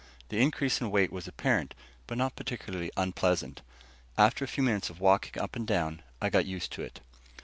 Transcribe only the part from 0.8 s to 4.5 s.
in weight was apparent, but not particularly unpleasant. After a